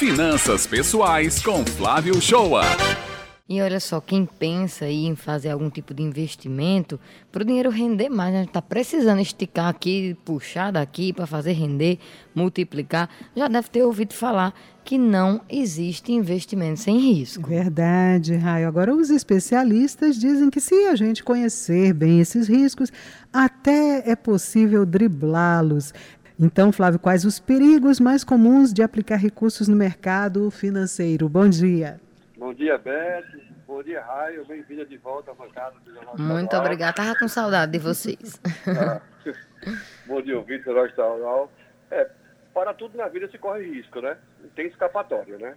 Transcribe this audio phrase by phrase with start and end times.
[0.00, 2.62] Finanças Pessoais com Flávio Shoa.
[3.46, 6.98] E olha só, quem pensa aí em fazer algum tipo de investimento,
[7.30, 8.44] para o dinheiro render mais, né?
[8.44, 11.98] está precisando esticar aqui, puxar daqui para fazer render,
[12.34, 17.46] multiplicar, já deve ter ouvido falar que não existe investimento sem risco.
[17.46, 18.66] Verdade, Raio.
[18.66, 22.90] Agora, os especialistas dizem que se a gente conhecer bem esses riscos,
[23.30, 25.92] até é possível driblá-los.
[26.42, 31.28] Então, Flávio, quais os perigos mais comuns de aplicar recursos no mercado financeiro?
[31.28, 32.00] Bom dia.
[32.38, 33.26] Bom dia, Beth.
[33.66, 34.46] Bom dia, Raio.
[34.46, 36.92] Bem-vinda de volta à bancada do Jornal Muito obrigada.
[36.92, 38.40] Estava com saudade de vocês.
[38.66, 39.02] Ah,
[40.06, 41.52] bom dia, ouvinte do Jornal
[41.90, 42.08] É,
[42.54, 44.16] para tudo na vida se corre risco, né?
[44.42, 45.54] Não tem escapatória, né?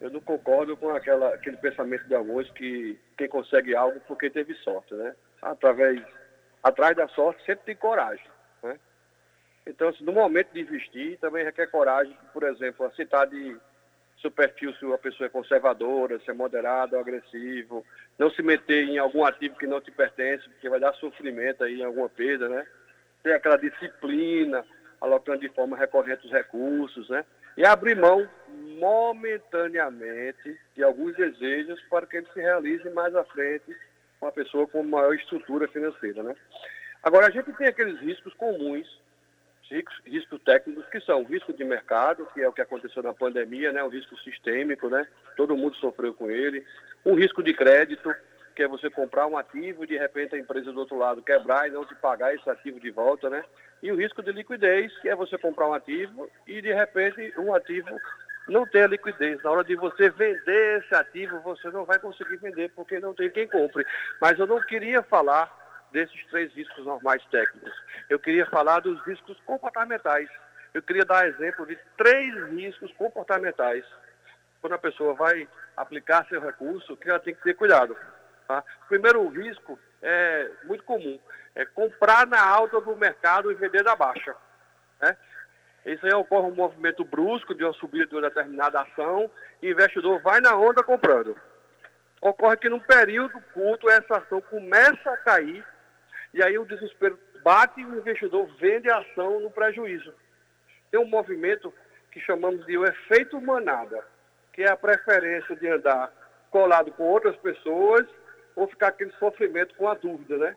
[0.00, 4.54] Eu não concordo com aquela, aquele pensamento de alguns que quem consegue algo porque teve
[4.54, 5.14] sorte, né?
[5.40, 6.02] Através,
[6.64, 8.33] atrás da sorte sempre tem coragem?
[9.66, 13.56] Então, assim, no momento de investir, também requer coragem, por exemplo, aceitar de
[14.20, 17.84] seu perfil, se a pessoa é conservadora, se é moderado agressivo,
[18.18, 21.80] não se meter em algum ativo que não te pertence, porque vai dar sofrimento aí
[21.80, 22.66] em alguma perda, né?
[23.22, 24.64] Ter aquela disciplina,
[25.00, 27.24] alocando de forma recorrente os recursos, né?
[27.56, 28.28] E abrir mão
[28.78, 33.76] momentaneamente de alguns desejos para que eles se realizem mais à frente
[34.20, 36.34] com a pessoa com maior estrutura financeira, né?
[37.02, 39.03] Agora, a gente tem aqueles riscos comuns
[39.70, 43.82] riscos, técnicos que são risco de mercado, que é o que aconteceu na pandemia, né,
[43.82, 45.06] um risco sistêmico, né,
[45.36, 46.64] todo mundo sofreu com ele,
[47.04, 48.14] um risco de crédito,
[48.54, 51.66] que é você comprar um ativo e de repente a empresa do outro lado quebrar
[51.66, 53.44] e não te pagar esse ativo de volta, né,
[53.82, 57.54] e o risco de liquidez, que é você comprar um ativo e de repente um
[57.54, 58.00] ativo
[58.48, 59.42] não ter a liquidez.
[59.42, 63.30] Na hora de você vender esse ativo, você não vai conseguir vender porque não tem
[63.30, 63.86] quem compre.
[64.20, 65.63] Mas eu não queria falar
[65.94, 67.72] desses três riscos normais técnicos.
[68.10, 70.28] Eu queria falar dos riscos comportamentais.
[70.74, 73.84] Eu queria dar exemplo de três riscos comportamentais.
[74.60, 77.96] Quando a pessoa vai aplicar seu recurso, que ela tem que ter cuidado.
[78.48, 78.64] Tá?
[78.84, 81.18] O primeiro risco é muito comum,
[81.54, 84.34] é comprar na alta do mercado e vender na baixa.
[85.00, 85.16] Né?
[85.86, 89.30] Isso aí ocorre um movimento brusco de uma subida de uma determinada ação
[89.62, 91.36] e o investidor vai na onda comprando.
[92.20, 95.64] Ocorre que num período curto essa ação começa a cair
[96.34, 100.12] e aí o desespero bate e o investidor vende a ação no prejuízo.
[100.90, 101.72] Tem um movimento
[102.10, 104.04] que chamamos de o efeito manada,
[104.52, 106.12] que é a preferência de andar
[106.50, 108.06] colado com outras pessoas
[108.56, 110.56] ou ficar aquele sofrimento com a dúvida, né?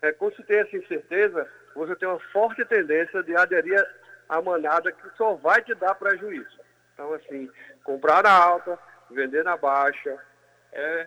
[0.00, 3.78] É, quando você tem essa incerteza, você tem uma forte tendência de aderir
[4.26, 6.58] à manada que só vai te dar prejuízo.
[6.94, 7.50] Então, assim,
[7.84, 8.78] comprar na alta,
[9.10, 10.18] vender na baixa,
[10.72, 11.06] é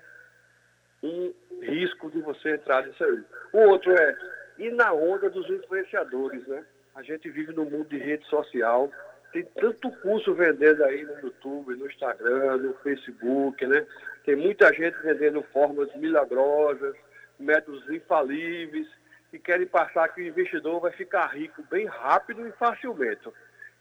[1.03, 3.23] um risco de você entrar nisso aí.
[3.51, 4.17] O outro é
[4.57, 6.63] ir na onda dos influenciadores, né?
[6.95, 8.89] A gente vive no mundo de rede social,
[9.31, 13.85] tem tanto curso vendendo aí no YouTube, no Instagram, no Facebook, né?
[14.23, 16.95] Tem muita gente vendendo formas milagrosas,
[17.39, 18.87] métodos infalíveis,
[19.33, 23.27] e querem passar que o investidor vai ficar rico bem rápido e facilmente.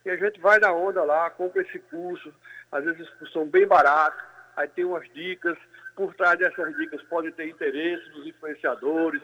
[0.04, 2.32] E a gente vai na onda lá, compra esse curso,
[2.72, 4.20] às vezes são bem baratos,
[4.56, 5.56] aí tem umas dicas,
[5.94, 9.22] por trás dessas dicas pode ter interesse dos influenciadores,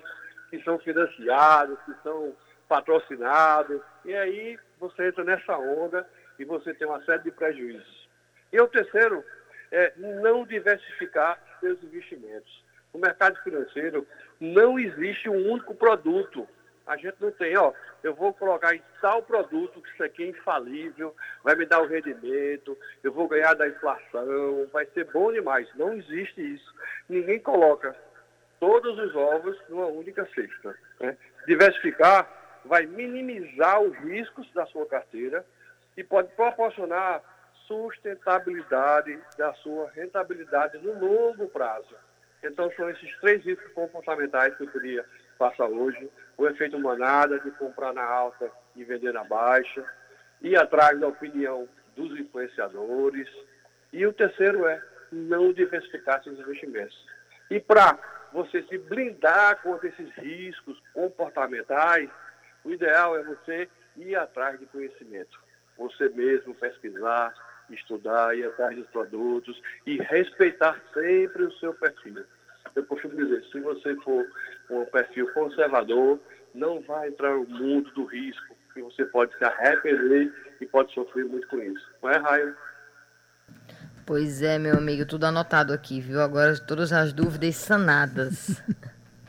[0.51, 2.35] que são financiados, que são
[2.69, 6.09] patrocinados, e aí você entra nessa onda
[6.39, 8.09] e você tem uma série de prejuízos.
[8.53, 9.25] E o terceiro
[9.71, 12.65] é não diversificar seus investimentos.
[12.93, 14.07] No mercado financeiro
[14.41, 16.49] não existe um único produto
[16.89, 17.73] a gente não tem, ó,
[18.03, 21.87] eu vou colocar em tal produto que isso aqui é infalível, vai me dar o
[21.87, 25.69] rendimento, eu vou ganhar da inflação, vai ser bom demais.
[25.77, 26.75] Não existe isso.
[27.09, 27.95] Ninguém coloca
[28.59, 30.75] todos os ovos numa única cesta.
[30.99, 31.17] Né?
[31.47, 32.29] Diversificar
[32.65, 35.45] vai minimizar os riscos da sua carteira
[35.97, 37.23] e pode proporcionar
[37.67, 41.95] sustentabilidade da sua rentabilidade no longo prazo.
[42.43, 45.05] Então, são esses três riscos comportamentais que eu queria
[45.39, 46.09] passar hoje.
[46.37, 49.85] O efeito manada de comprar na alta e vender na baixa.
[50.41, 53.29] Ir atrás da opinião dos influenciadores.
[53.93, 54.81] E o terceiro é
[55.11, 56.97] não diversificar seus investimentos.
[57.51, 57.99] E para
[58.33, 62.11] você se blindar contra esses riscos comportamentais,
[62.65, 65.39] o ideal é você ir atrás de conhecimento.
[65.77, 67.33] Você mesmo pesquisar,
[67.75, 72.25] estudar, ir atrás dos produtos e respeitar sempre o seu perfil
[72.79, 74.27] eu costumo dizer, se você for
[74.71, 76.19] um perfil conservador,
[76.55, 81.25] não vai entrar no mundo do risco, que você pode se arrepender e pode sofrer
[81.25, 81.91] muito com isso.
[82.03, 82.57] Não é, Raio?
[84.07, 86.21] Pois é, meu amigo, tudo anotado aqui, viu?
[86.21, 88.63] Agora todas as dúvidas sanadas.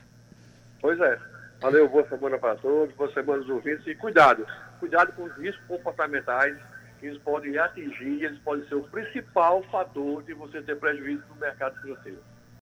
[0.80, 1.18] pois é.
[1.60, 4.46] Valeu, boa semana para todos, boa semana dos ouvintes e cuidado.
[4.78, 6.56] Cuidado com os riscos comportamentais
[7.06, 11.80] eles podem atingir, eles podem ser o principal fator de você ter prejuízo no mercado
[11.80, 12.18] financeiro.